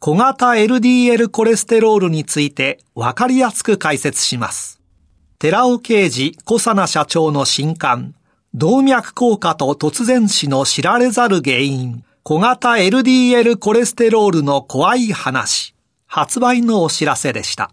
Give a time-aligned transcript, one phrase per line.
[0.00, 4.80] 小型 LDL コレステロールについてわかりやすく解説します。
[5.40, 8.14] 寺尾啓治小佐奈社長の新刊、
[8.54, 15.74] 動脈硬化と突然死の知られざる原因、小型 LDL コレステロールの怖い話、
[16.06, 17.72] 発売のお知らせでした。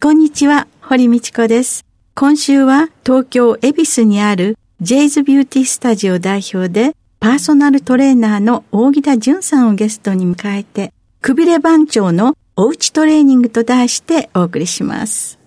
[0.00, 1.84] こんにちは、堀道子です。
[2.14, 15.38] 今週は東京恵比寿にあるジェイズビューティースタジオ代表でパーソナルトレーナーの大木田淳さんをゲストに迎えて、くびれ番長のおうちトレーニングと題してお送りします。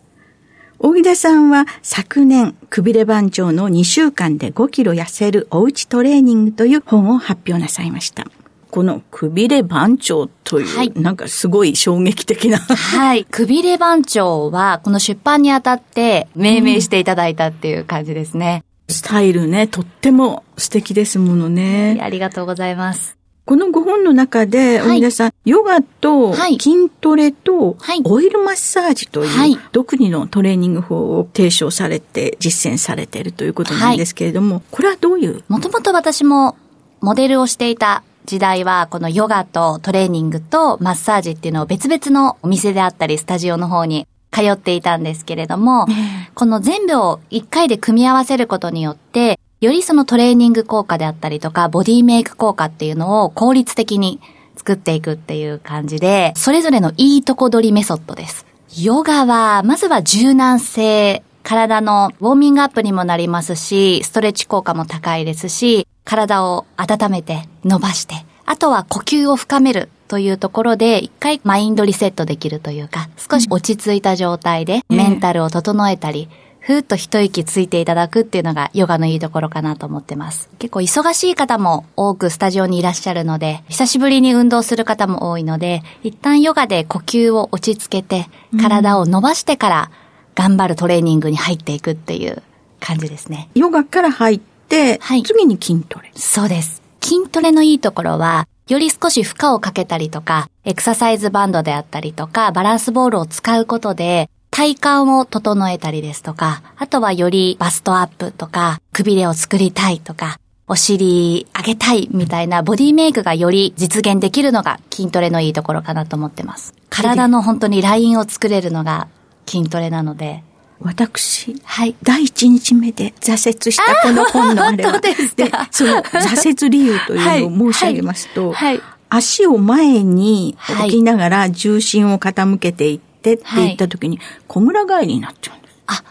[0.77, 8.27] 大木田さんは昨年、くびれ番長の2週間で5キロ痩せるおうちトレーニングという本を発表なさいました。
[8.69, 12.59] このくびれ番長という、はい、なんかすごい衝撃的な。
[12.59, 13.25] はい。
[13.25, 18.63] くびれ番長は、この出版にあたって命名していただいたっていう感じですね。
[18.88, 22.00] うん、スタイルね、とっても素敵ですものね。
[22.02, 23.17] ありがとうございます。
[23.45, 27.75] この5本の中で、はい、皆さん、ヨガと筋トレと
[28.06, 35.44] オイルマッサージという独自のトレーニング法を提唱されて実践されているということなんですけれども、はい、これはどういう？
[35.50, 36.56] もともと私も
[37.02, 45.86] モデルをしていた時代は、このヨガとトレーニングとマッサージっていうのを別々のお店であったり、スタジオの方に通っていたんですけれども、
[46.35, 54.19] この全部を一回で組み合わせることによって、よりそのトレーニング効果であったりとか、ボディメイク効果っていうのを効率的に
[54.55, 58.45] 作っていくっていう感じで、それぞれのいいとこ取りメソッドです。
[58.77, 68.15] ヨガは、まずは柔軟性、体のウォーミングアップにもなりますし、ストレッチ効果も高いですし、体を温めて伸ばして、
[68.45, 80.50] あとは呼吸を深めるというところで、一回マインドリセットできるというか、少し落ち着いた状態でメンタルを整えたり、ふーっと一息ついていただくっていうのがヨガのいいところかなと思ってます。
[80.59, 88.28] 結構忙しい方も多くスタジオにいらっしゃるので、久しぶりに運動する方も多いので、一旦ヨガで呼吸を落ち着けて、
[88.62, 89.92] 体を伸ばしてから
[90.36, 92.42] 頑張るトレーニングに入っていくっていう
[92.80, 93.50] 感じですね。
[93.56, 96.12] ヨガから入って、はい、次に筋トレ。
[96.16, 96.81] そうです。
[97.02, 116.73] 筋トレのいいところは、より少し負荷をかけたりとか、エクササイズバンドであったりとか、バランスボールを使うことで、体幹を整えたりですとか、あとはよりバストアップとか、くびれを作りたいとか、お尻上げたいみたいなボディメイクがより実現できるのが筋トレのいいところかなと思ってます。
[116.89, 119.07] 体の本当にラインを作れるのが
[119.45, 120.44] 筋トレなので、
[120.83, 124.99] 私、はい、第一日目で挫折したこの本のあれは。
[125.01, 135.75] でで、その挫折理由というのを申し上げますと、はい、はい、足を前に置きながら重心を傾けていってって言った時に、小村帰りになっちゃうんです。
[135.88, 136.03] あ、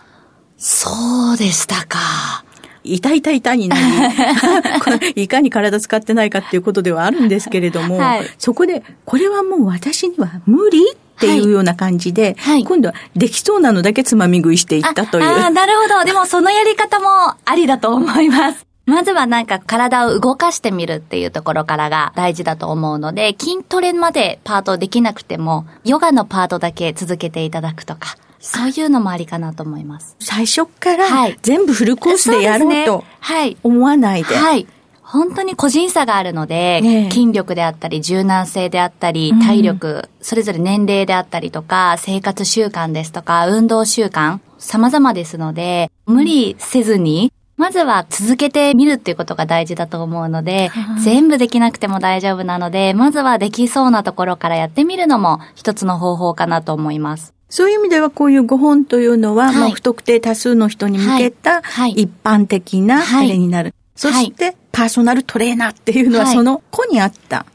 [0.56, 1.98] そうでしたか。
[2.84, 3.82] 痛い痛い痛いになり、
[5.22, 15.24] いかに体使ってないかっていうことではあるんですけれども、はい、そこで、これはもう私には無理っていうような感じで、はい、今度はできそうなのだけつまみ食いしていったという。
[15.24, 16.04] ああ、なるほど。
[16.04, 17.08] でもそのやり方も
[17.44, 18.66] ありだと思います。
[18.84, 30.16] まずはなんか体を動かしてみるっていうところからが大事だと思うので、筋トレまでパートできなくても、ヨガのパートだけ続けていただくとか、そういうのもありかなと思います。
[30.18, 31.06] 最初から
[31.42, 33.04] 全部フルコースでやろうと
[33.62, 34.34] 思わないで。
[34.34, 34.66] はい。
[35.12, 50.70] 本当に個人差があるので、ね、筋力であったり、柔軟性であったり、体力、うん、それぞれ年齢であったりとか、生活習慣ですとか、運動習慣、様々ですので、無理せずに、まずは続けてみるっていうことが大事だと思うので、
[51.05, 57.35] 全部できなくても大丈夫なので、まずはできそうなところからやってみるのも一つの方法かなと思います。
[57.50, 61.61] そういう意味ではこういう5本というのは、はい、不特定多数の人に向けた
[61.94, 63.75] 一般的なあれになる。
[64.02, 67.46] そして、パーソナルトレーナーっていうのは、その子に合った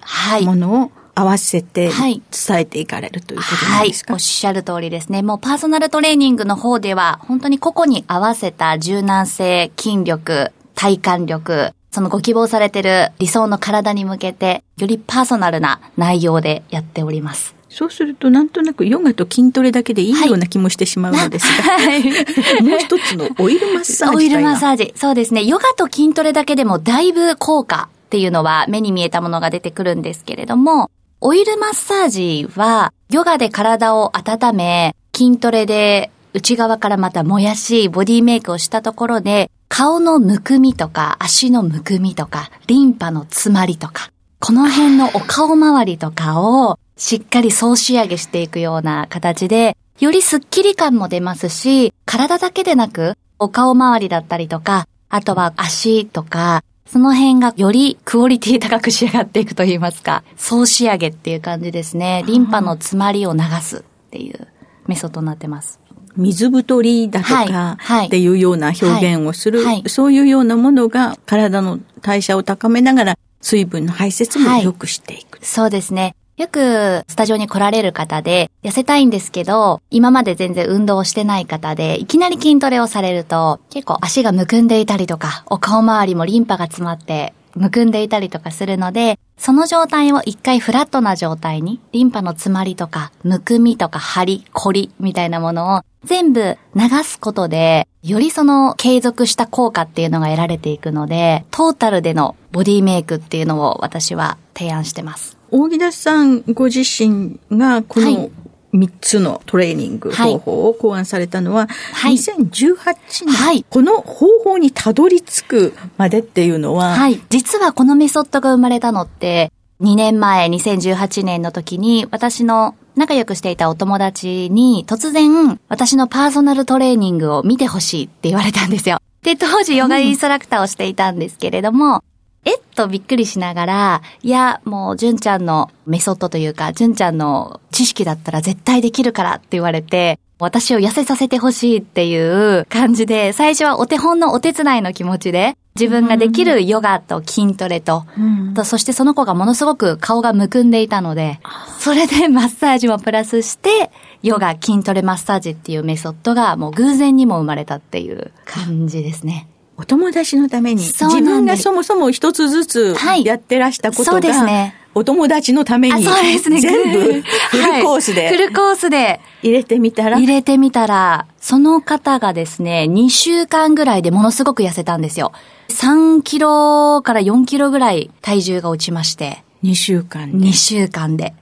[0.43, 3.43] ものを合わせてはい伝えていかれるというこ
[3.81, 4.05] とです。
[4.05, 5.23] か、おっしゃる通りですね。
[5.23, 17.56] もうパーソナルトレーニングの方では、本当に個々に合わせた柔軟性、筋力、体幹力、そのご希望されてる理想の体に向けて、よりパーソナルな内容でやっております。
[17.69, 22.03] そうするとなんとなくヨガと筋トレだけでいいような気もしてしまうのですが、はい。
[22.63, 24.93] もう一つのオイルマッサージ オイルマッーサージ。
[24.95, 25.43] そうですね。
[25.43, 62.23] ヨガと筋トレだけでもだいぶ効果っていうのは目に見えたものが出てくるんですけれども、オイルマッサージはヨガで体を温め、筋トレで内側からまた燃やし、ボディメイクをしたところで、顔のむくみとか、足のむくみとか、リンパの詰まりとか、この辺のお顔周りとかをしっかり総仕上げしていくような形で、よりスッキリ感も出ますし、体だけでなく、お顔周りだったりとか、あとは足とか、その辺がよりクオリティ高く仕上がっていくと言いますか、総仕上げっていう感じですね。
[62.27, 63.81] リンパの詰まりを流すっ
[64.11, 64.47] ていう
[64.87, 65.79] メソッドになってます。
[66.15, 68.85] 水太りだとはいかはいっていうような表
[69.15, 75.39] 現をする、はいはいそういうようなものが体の代謝を高めながら水分の排泄も良くしていく。
[75.43, 76.15] そうですね。
[76.37, 105.37] よくスタジオに来られる方で痩せたいんですけど、今まで全然運動をしてない方で、いきなり筋トレをされると、結構足がむくんでいたりとか、お顔周りもリンパが詰まって、むくんでいたりとかするので、その状態を一回フラットな状態に、リンパの詰まりとか、むくみとか張り、凝りみたいなものを全部流すことで、よりその継続した効果っていうのが得られていくので、トータルでのボディメイクっていうのを私は提案してます。
[105.51, 108.31] 大木田さんご自身がこのはい
[108.73, 117.21] 3つのトレーニング方法を考案されたのは、はい2018年、はいこの方法にたどり着くまでっていうのは、はい。
[117.29, 128.99] 実はこのメソッドが生まれたのって、2年前、2018年の時に、私の仲良くしていたお友達に、突然、私のパーソナルトレーニングを見てほしいって言われたんですよ。
[129.21, 132.03] で、当時ヨガインストラクターをしていたんですけれども、
[132.47, 151.41] えっとびっくりしながら、いや、もう、純ちゃんのメソッドというか、純ちゃんの知識だったら絶対できるからって言われて、私を痩せさせてほしいっていう感じで、最初はお手本のお手伝いの気持ちで、自分ができるヨガと筋トレと、うんとそしてその子がものすごく顔がむくんでいたので、
[151.79, 153.91] それでマッサージもプラスして、
[154.23, 159.47] ヨガ筋トレマッサージっていうメソッドがもう偶然にも生まれたっていう感じですね。
[159.77, 166.59] お友達のために、そう自分がそもそも一つずつはいやってらしたことが、そうですねお友達のためあ、に、そうですね。
[166.59, 175.33] 全部 フルコースはいフでルコースで入れてみたら、入れてみたら、その方がですね、2週間ぐらいでものすごく痩せたんですよ。
[175.69, 181.35] 3キロから4キロぐらい体重が落ちまして、2週間で2週間で。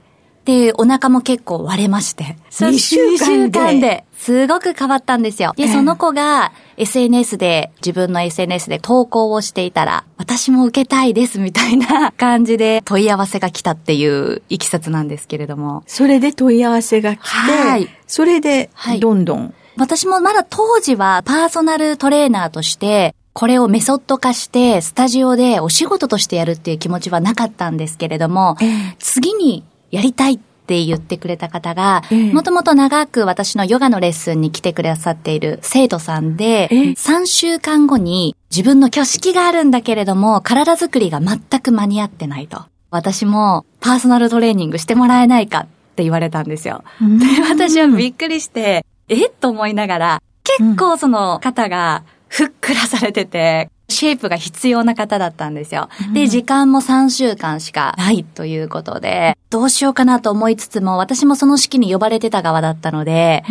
[0.44, 2.36] で、お腹も結構割れまして。
[2.60, 3.12] 二週間で？
[3.12, 4.04] 二週間で。
[4.16, 5.52] すごく変わったんですよ。
[5.56, 5.72] で、ええ。
[5.72, 15.84] その子が SNS で、自分の SNS で投稿をしていたら、私も受けたいですみたいな感じで問い合わせが来たっていういきさつなんですけれども。
[15.86, 17.88] それで問い合わせが来て、はい。
[18.06, 19.00] それではい。
[19.00, 28.56] どんどん、私もまだ当時はパーソナルトレーナーとして、これをメソッド化して、スタジオでお仕事としてやるっていう気持ちはなかったんですけれども、
[28.98, 42.64] 次にやりたいって言ってくれた方がええ、もともと長く私のヨガのレッスンに来てくださっている生徒さんで、ええ3週間後に自分の挙式があるんだけれども、体作りが全く間に合ってないと。
[42.90, 46.82] 私もパーソナルトレーニングしてもらえないかって言われたんですよ。
[47.00, 49.30] で、私はびっくりして、えっ？
[49.30, 55.88] と思いながら、結構その方がふっくらされてて、シェイプが必要な方だったんですよ。
[56.12, 63.44] で、時間も3週間しかないということで、どうしようかなと思いつつも、私もその式に呼ばれてた側だったので、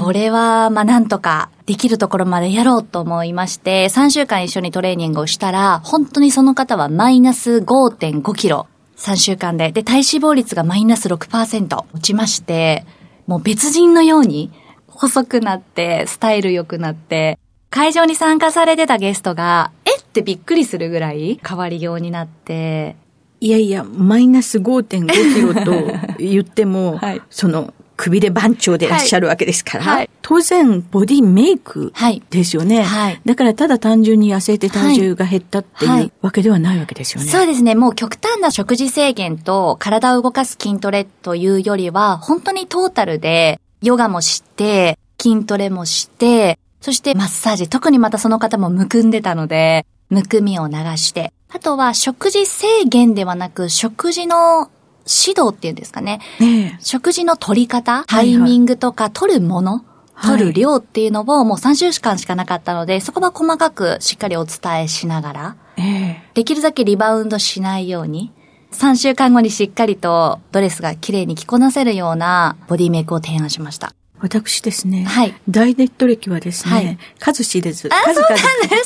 [0.00, 9.72] これは、まあ、なんとかできるところまでやろうと思いまして、3週間一緒にトレーニングをしたら、本当にその方はマイナス5.5キロ、3週間で。
[9.72, 12.86] で、体脂肪率がマイナス6%落ちまして、
[13.26, 14.52] もう別人のように
[14.86, 17.38] 細くなって、スタイル良くなって、
[17.72, 19.98] 会場に参加されてたゲストが、え？
[19.98, 22.96] ってびっくりするぐらい変わりようになって、
[23.40, 25.72] いやいや、マイナス5.5キロと
[26.18, 27.22] 言っても、 はい。
[27.30, 30.10] その、首で番長でいらっしゃるわけですから、はい。
[30.20, 32.22] 当然、ボディメイクはい。
[32.28, 32.82] ですよね。
[32.82, 33.20] はい。
[33.24, 36.04] だから、ただ単純に痩せて体重が減ったってはい。
[36.04, 37.30] いうわけではないわけですよね。
[37.30, 37.74] そうですね。
[37.74, 54.68] もう極端な食事制限と体を動かす筋トレというよりは、本当にトータルでヨガもして、筋トレもして、そしてマッサージ、特にまたその方もむくんでたので、むくみを流して、あとは食事制限ではなく、食事の
[55.06, 56.20] 指導っていうんですかね。
[56.40, 56.78] ええ。
[56.80, 58.32] 食事の取り方、タはい。
[58.32, 60.38] イミングとか、取るもの、はい。
[60.38, 66.22] 取る量っていうのをもう3週間しかなかったので、そこは細かくしっかりお伝えしながら、ええ。
[66.34, 68.32] できるだけリバウンドしないように、
[68.72, 73.94] 3週間後にしっかりとドレスが綺麗に着こなせるようなボディメイクを提案しました。
[74.22, 75.34] 私ですね、はい。
[75.48, 76.98] ダイネット歴はですね、はい。
[77.18, 78.36] 数知れず、あ数々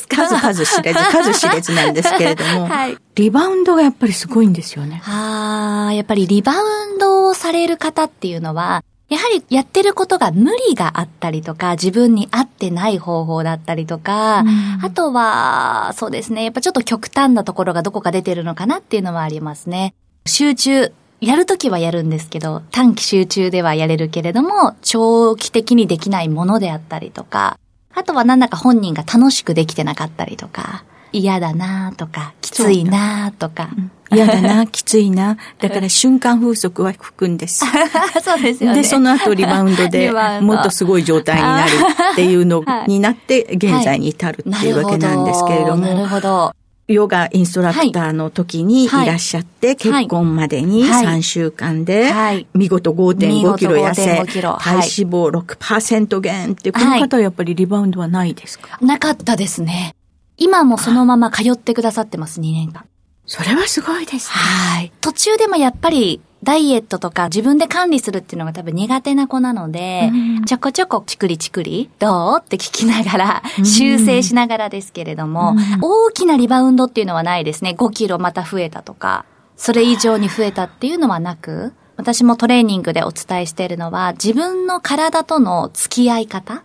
[0.09, 0.99] 数々知れず、
[1.33, 2.97] 数知れずなんですけれども、はい。
[3.13, 4.99] リバウンドがやっぱりすごいんですよね。
[5.05, 14.79] あー、やっぱりリバウンドをされる方っていうのは、やはりやってることが無理があったりとか、自分に合ってない方法だったりとか、うん。
[14.81, 19.93] あとは、そうですね、やっぱちょっと極端なところがどこか出てるのかなっていうのはありますね。
[20.25, 27.57] 集中、やるときはやるんですけど、短期集中ではやれるけれども、長期的にできないものであったりとか、
[27.95, 33.69] あとはなんだか本人が楽しくできてなかったりとか、嫌だなとか、きついなとか。
[34.11, 35.37] 嫌だな、 きついな。
[35.59, 37.65] だから瞬間風速は吹くんです。
[38.23, 38.81] そうですよね。
[38.81, 41.71] で、その後リバウンドでもっとすごい状態になる
[42.13, 46.53] っていうのはいになって、現在に至るっていうわけなんですけれどなるも、ほど。
[46.87, 48.89] ヨガインストラクターの時にい。
[48.89, 51.05] らっしゃって、結婚までにはい。
[51.05, 54.57] 3週間ではい、見事5.5キロ痩せ、見事5.5キロ。
[54.61, 58.77] 体脂肪6%減って、この方はやっぱりリバウンドはないですか？
[58.81, 59.95] なかったですね。
[60.37, 62.85] 今もそのまま通ってくださってます、2年間。
[63.25, 64.35] それはすごいですね。
[64.35, 64.91] はい。
[65.01, 72.39] 途中でもやっぱり、ダイエットとか自分で管理するっていうのが多分苦手な子なので、うんちょこちょこチクリチクリ、どう？
[72.39, 77.75] って聞きながら、うん修正しながらですけれども、うん大きなリバウンドっていうのはないですね。
[77.77, 79.25] 5キロまた増えたとか、
[79.55, 86.63] それ以上に増えたっていうのはなく、私もトレーニングでお伝えしているのは、自分の体との付き合い方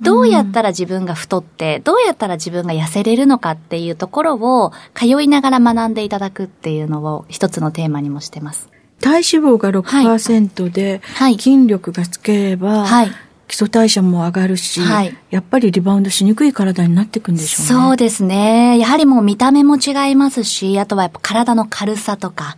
[0.00, 8.68] どうやったら自分が太って、どうやったら自分が痩せれるのかっていうところを通いながら学んでいただくっていうのを一つのテーマにもしてます。
[9.04, 13.10] 体脂肪が6%で、はい筋力がつければ、はい
[13.46, 17.86] 基礎代謝も上がるし、はいやっぱりリバウンドしにくい体になっていくんでしょうね。
[17.86, 18.78] そうですね。
[18.78, 22.56] やはりもう見た目も違いますし、あとはやっぱ体の軽さとか、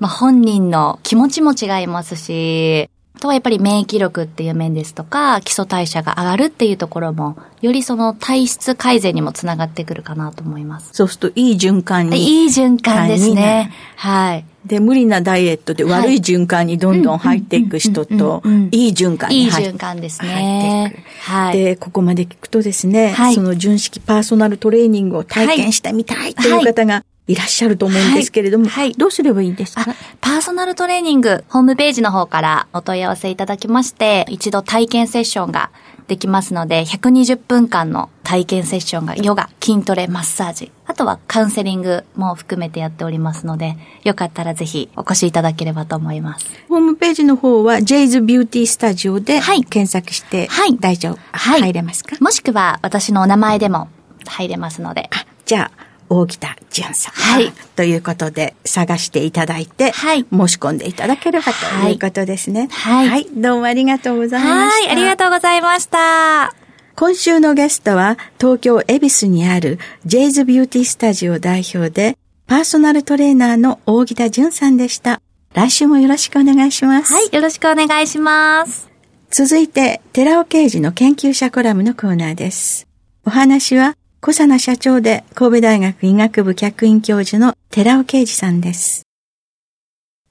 [0.00, 10.90] まあ本人の気持ちも違いますし、あとはやっぱり免疫力っていう面ですとか、基礎代謝が上がるっていうところも、よりその体質改善にもつながってくるかなと思います。
[10.92, 12.42] そうするといい循環に。
[12.42, 13.70] いい循環ですね。
[13.94, 14.44] はい。
[14.66, 21.04] で、無理なダイエットで悪い循環にどんどん入っていく人といい循環いいに入って循環です入ね。
[21.20, 21.58] はい。
[21.58, 23.34] で、ここまで聞くとですね、はい。
[23.34, 28.84] その純式パーソナルトレーニングを体験してみたいという方がいらっしゃると思うんですけれども、はい。
[28.86, 35.70] はいどうすればいいですあか、パーソナルトレーニング、ホームページの方からお問い合わせいただきまして、一度体験セッションが
[36.06, 46.46] できますので、120分間の体験セッションがヨガ、筋トレ、マッサージ、あとはカウンセリングも含めてやっておりますので、よかったらぜひお越しいただければと思います。
[46.68, 49.64] ホームページの方は J's Beauty Studio ではい。
[49.64, 50.76] 検索してはい。
[50.76, 51.60] 大丈夫、はい。
[51.60, 52.16] 入れますか？
[52.20, 53.88] もしくは私のお名前でも
[54.26, 55.08] 入れますので。
[55.12, 57.12] あ、じゃあ、大北淳さん。
[57.14, 61.44] はいということで、探していただいて、はい申し込んでいただければ
[61.82, 62.68] ということですね。
[62.70, 64.88] はいどうもありがとうございました。
[64.88, 66.54] はい、ありがとうございました。
[66.96, 75.20] 今週のゲストは、東京恵比寿にある J's Beauty スタジオ代表で、パーソナルトレーナーの大木田淳さんでした。
[75.54, 77.12] 来週もよろしくお願いします。
[77.12, 78.88] はい、よろしくお願いします。
[79.30, 82.86] 続いて、寺尾啓二の研究者コラムのコーナーです。
[83.24, 89.02] お話は、小佐奈社長で神戸大学医学部客員教授の寺尾啓二さんです。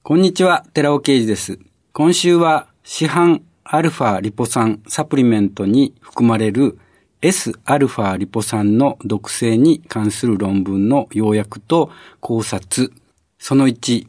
[0.02, 1.60] こんにちは、寺尾啓二です。
[1.92, 6.76] 今週は市販アルファリポ酸サプリメントに含まれる
[7.22, 12.92] S アルファリポ酸の毒性に関する論文の要約と考察。
[13.38, 14.08] その1、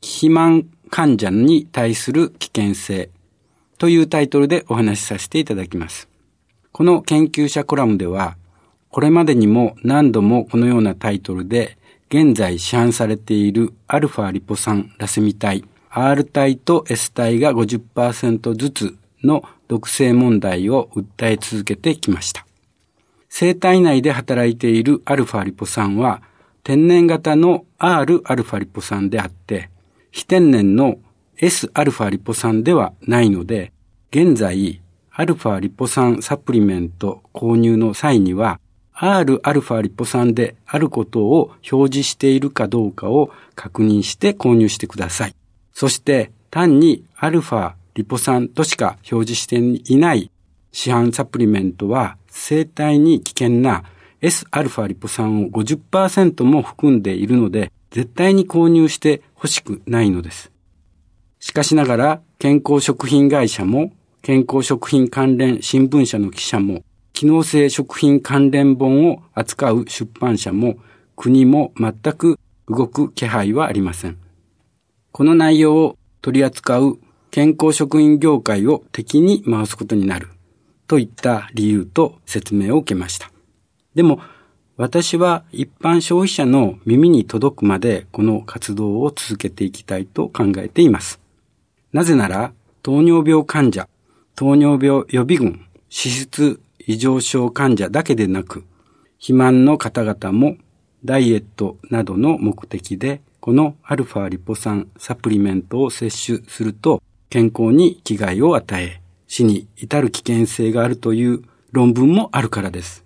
[0.00, 3.10] 肥満患者に対する危険性
[3.76, 6.08] というタイトルでお話しさせていただきます。
[6.72, 8.38] この研究者コラムでは、
[8.90, 11.78] これまでにも何度もこのようなタイトルで
[12.08, 22.44] 現在市販されているアルファリポ酸ラセミ体、R 体と S 体が50%ずつの毒性問題を訴え続けてきました。
[23.28, 26.20] 生体内で働いているアルファリポ酸は
[26.64, 29.70] 天然型の R アルファリポ酸であって、
[30.10, 30.98] 非天然の
[31.38, 33.72] S アルファリポ酸ではないので、
[34.10, 34.82] 現在、
[35.12, 38.58] アルファリポ酸サプリメント購入の際には、
[39.02, 45.34] R アルファリポ酸であることを表示しているかどうかを確認して購入してください。
[45.72, 50.30] そして、単にアルファリポ酸としか表示していない
[50.72, 53.84] 市販サプリメントは、生体に危険な
[54.20, 60.52] S アルファリポ酸を50%も含んでいるので、絶対に購入して欲しくないのです。
[61.38, 66.82] しかしながら、健康食品会社も、健康食品関連新聞社の記者も、
[67.20, 70.78] 機能性食品関連本を扱う出版社も、
[71.16, 74.16] 国も全く動く気配はありません。
[75.12, 76.98] この内容を取り扱う
[77.30, 80.28] 健康食品業界を敵に回すことになる
[80.86, 83.30] といった理由と説明を受けました。
[83.94, 84.20] でも、
[84.78, 91.20] 私は一般消費者の耳に届くまでこの活動を続けていきたいと考えています。
[91.92, 93.90] なぜなら、糖尿病患者、
[94.34, 96.60] 糖尿病予備軍、脂質
[96.90, 98.64] 異常症患者だけでなく、
[99.18, 100.56] 肥満の方々も
[101.04, 113.04] ダイエットなどの目的で、このアルファリポ酸サプリメントを摂取すると健康に危害を与え、死に至る危険性があるという論文もあるからです。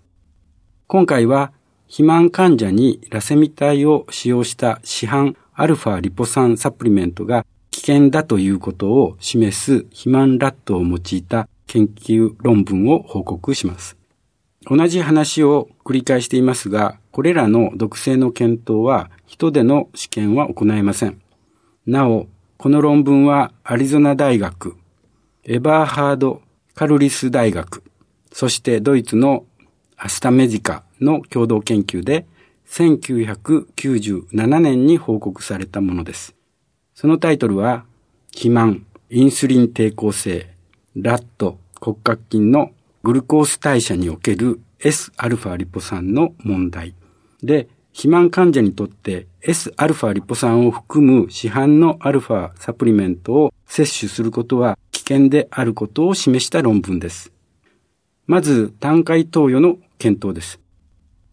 [0.87, 1.53] 今回は
[1.87, 13.97] 肥満患者にラセミ体を使用した市販アルファリポ酸サプリメントが危険だということを示す肥満ラットを用いた研究論文を報告します。
[14.63, 21.21] 同じ話を繰り返していますが、これらの毒性の検討は人での試験は行えません。
[21.85, 22.29] なお、
[22.59, 24.77] この論文はアリゾナ大学、
[25.43, 26.43] エバーハード・
[26.77, 27.83] カルリス大学、
[28.33, 29.45] そしてドイツの
[29.97, 32.25] アスタメジカの共同研究で
[32.69, 36.37] 1997年に報告されたものです。
[36.95, 37.85] そのタイトルは、
[38.31, 40.55] 肥満、インスリン抵抗性、
[40.97, 42.71] ラット、骨格筋の
[43.03, 46.95] グルコース代謝における Sα リポ酸の問題
[47.43, 57.33] で、肥満患者にとって Sα リポ酸を含む市販のアルファサプリメントを摂取することは危険であることを示した論文です。
[58.27, 60.59] まず、単回投与の検討です。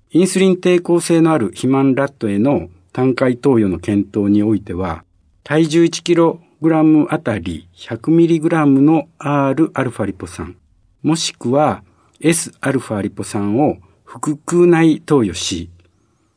[0.09, 5.05] インスリン抵抗性のある肥満ラットへの単回投与の検討においては、
[5.45, 10.56] 体重1キロ 1kg あたり 100mg の Rα リポ酸、
[11.02, 11.82] もしくは
[12.20, 15.70] Sα リポ酸を腹腔内投与し、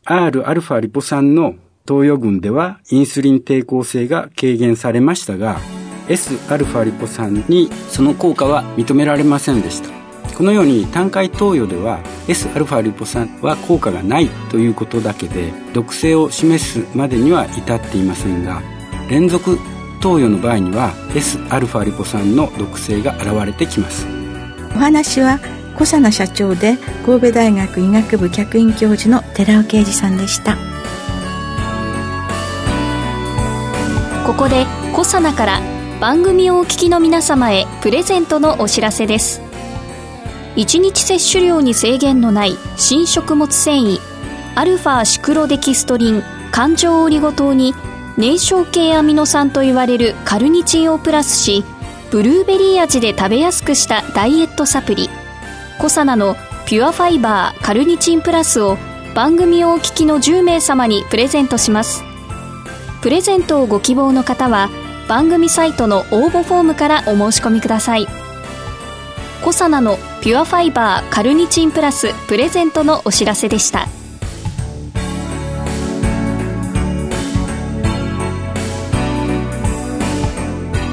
[0.06, 5.60] Rα リポ酸の投与群ではインスリン抵抗性が軽減されましたが、
[6.08, 9.90] Sα リポ酸にその効果は認められませんでした。
[10.40, 18.62] このように単回投与では Sα リポ酸は効果がないということだけで毒性を示すまでには至っていませんが
[19.10, 19.58] 連続
[20.05, 24.07] 投与の場合には Sα リポ酸の毒性が現れてきます。
[24.77, 25.39] お話は
[25.73, 30.59] 小佐奈社長で神戸大学医学部客員教授の寺尾啓二さんでした。
[34.27, 35.63] ここで小佐奈から
[36.03, 39.41] 番組をお聞きの皆様へプレゼントのお知らせです。
[40.57, 44.01] 1日摂取量に制限のない新食物繊維
[44.55, 47.73] アルファシクロデキストリン環状オリゴ糖に
[48.17, 51.65] 燃焼系アミノ酸と言われるカルニチンをプラスし
[52.11, 55.11] ブルーベリー味で食べやすくしたダイエットサプリ。
[55.81, 58.79] コサナのピュアファイバーカルニチンプラスを
[59.17, 62.05] 番組をお聞きの10名様にプレゼントします。
[63.03, 64.71] プレゼントをご希望の方は
[65.09, 68.07] 番組サイトの応募フォームからお申し込みください。
[69.45, 73.89] コサナのピュアファイバーカルニチンプラスプレゼントのお知らせでした。